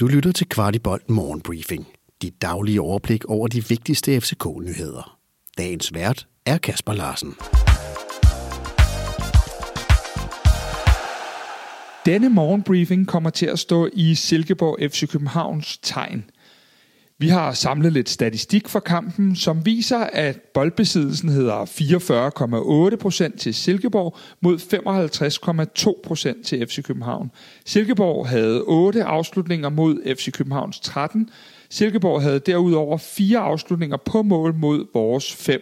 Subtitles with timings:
[0.00, 1.86] Du lytter til Kvartibolt Morgenbriefing.
[2.22, 5.18] Dit daglige overblik over de vigtigste FCK-nyheder.
[5.58, 7.34] Dagens vært er Kasper Larsen.
[12.06, 16.24] Denne morgenbriefing kommer til at stå i Silkeborg FC Københavns tegn.
[17.18, 21.64] Vi har samlet lidt statistik for kampen, som viser, at boldbesiddelsen hedder
[23.32, 24.58] 44,8% til Silkeborg mod
[26.36, 27.30] 55,2% til FC København.
[27.66, 31.30] Silkeborg havde 8 afslutninger mod FC Københavns 13.
[31.70, 35.60] Silkeborg havde derudover fire afslutninger på mål mod vores 5.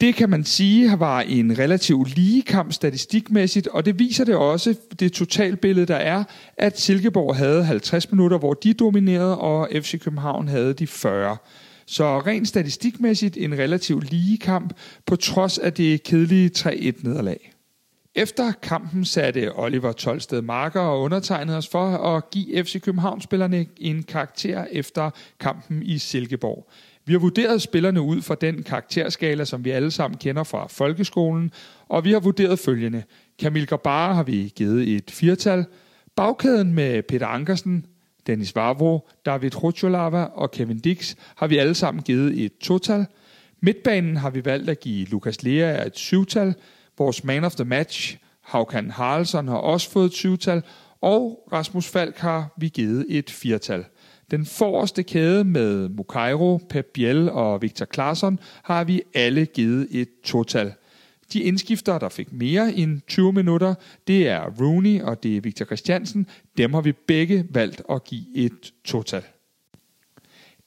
[0.00, 4.74] Det kan man sige var en relativt lige kamp statistikmæssigt, og det viser det også,
[5.00, 6.24] det totalbillede der er,
[6.56, 11.36] at Silkeborg havde 50 minutter, hvor de dominerede, og FC København havde de 40.
[11.86, 14.74] Så rent statistikmæssigt en relativt lige kamp,
[15.06, 16.70] på trods af det kedelige 3-1
[17.08, 17.52] nederlag.
[18.14, 24.02] Efter kampen satte Oliver Tolsted Marker og undertegnede os for at give FC København-spillerne en
[24.02, 25.10] karakter efter
[25.40, 26.70] kampen i Silkeborg.
[27.10, 31.50] Vi har vurderet spillerne ud fra den karakterskala, som vi alle sammen kender fra folkeskolen,
[31.88, 33.02] og vi har vurderet følgende.
[33.38, 35.64] Kamil Gabara har vi givet et firtal.
[36.16, 37.86] Bagkæden med Peter Ankersen,
[38.26, 43.06] Dennis Vavro, David Rutscholava og Kevin Dix har vi alle sammen givet et total.
[43.60, 46.54] Midtbanen har vi valgt at give Lukas Lea et syvtal.
[46.98, 50.62] Vores man of the match, Haukan Haraldsson, har også fået et syvtal.
[51.00, 53.84] Og Rasmus Falk har vi givet et firtal.
[54.30, 60.08] Den forreste kæde med Mukairo, Pep Biel og Victor Claesson har vi alle givet et
[60.24, 60.72] total.
[61.32, 63.74] De indskifter, der fik mere end 20 minutter,
[64.06, 66.26] det er Rooney og det er Victor Christiansen.
[66.58, 69.22] Dem har vi begge valgt at give et total.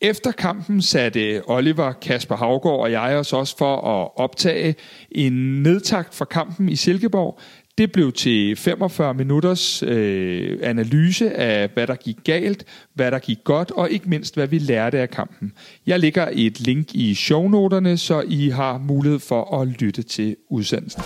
[0.00, 4.74] Efter kampen satte Oliver, Kasper Havgård og jeg os også for at optage
[5.10, 7.38] en nedtakt fra kampen i Silkeborg.
[7.80, 12.64] Det blev til 45 minutters øh, analyse af, hvad der gik galt,
[12.94, 15.52] hvad der gik godt, og ikke mindst, hvad vi lærte af kampen.
[15.86, 21.02] Jeg lægger et link i shownoterne, så I har mulighed for at lytte til udsendelsen.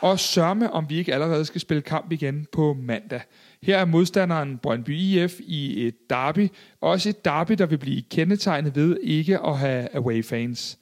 [0.00, 3.20] Og sørme, om vi ikke allerede skal spille kamp igen på mandag.
[3.62, 6.48] Her er modstanderen Brøndby IF i et derby.
[6.80, 10.78] Også et derby, der vil blive kendetegnet ved ikke at have away fans.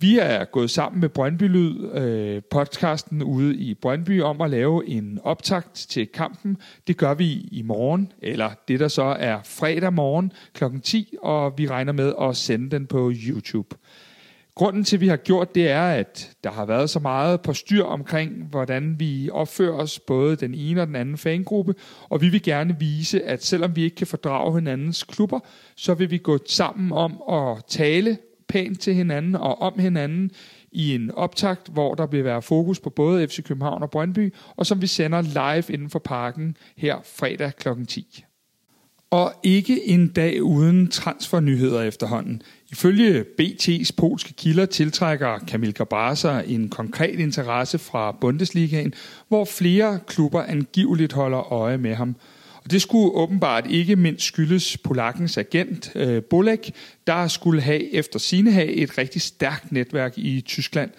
[0.00, 4.88] Vi er gået sammen med Brøndby Lyd, øh, podcasten ude i Brøndby, om at lave
[4.88, 6.56] en optakt til kampen.
[6.86, 10.64] Det gør vi i morgen, eller det der så er fredag morgen kl.
[10.82, 13.76] 10, og vi regner med at sende den på YouTube.
[14.54, 17.52] Grunden til, at vi har gjort det, er, at der har været så meget på
[17.52, 21.74] styr omkring, hvordan vi opfører os, både den ene og den anden fangruppe,
[22.08, 25.40] og vi vil gerne vise, at selvom vi ikke kan fordrage hinandens klubber,
[25.76, 28.18] så vil vi gå sammen om at tale
[28.54, 30.30] pænt til hinanden og om hinanden
[30.72, 34.66] i en optakt, hvor der vil være fokus på både FC København og Brøndby, og
[34.66, 37.68] som vi sender live inden for parken her fredag kl.
[37.88, 38.24] 10.
[39.10, 42.42] Og ikke en dag uden transfernyheder efterhånden.
[42.72, 48.94] Ifølge BT's polske kilder tiltrækker Kamil Gabrasa en konkret interesse fra Bundesligaen,
[49.28, 52.16] hvor flere klubber angiveligt holder øje med ham–
[52.64, 56.70] og det skulle åbenbart ikke mindst skyldes polakkens agent, øh, Bolek,
[57.06, 60.90] der skulle have efter sine have et rigtig stærkt netværk i Tyskland.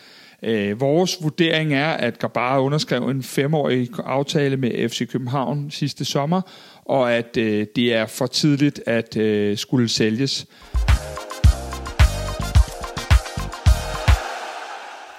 [0.44, 6.42] Øh, vores vurdering er, at Gabara underskrev en femårig aftale med FC København sidste sommer,
[6.86, 10.46] og at øh, det er for tidligt at øh, skulle sælges.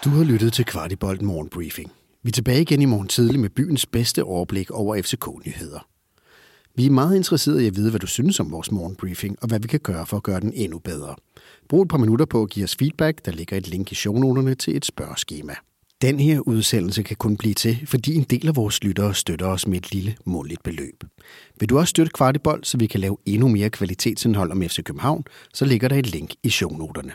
[0.05, 1.93] Du har lyttet til Kvartibolt Morgenbriefing.
[2.23, 5.96] Vi er tilbage igen i morgen tidlig med byens bedste overblik over FCK-nyheder.
[6.77, 9.61] Vi er meget interesserede i at vide, hvad du synes om vores morgenbriefing, og hvad
[9.61, 11.15] vi kan gøre for at gøre den endnu bedre.
[11.69, 13.25] Brug et par minutter på at give os feedback.
[13.25, 15.55] Der ligger et link i shownoterne til et spørgeskema.
[16.03, 19.67] Den her udsendelse kan kun blive til, fordi en del af vores lyttere støtter os
[19.67, 21.05] med et lille måligt beløb.
[21.61, 25.25] Vil du også støtte Kvartibold, så vi kan lave endnu mere kvalitetsindhold om FC København,
[25.55, 27.13] så ligger der et link i shownoterne.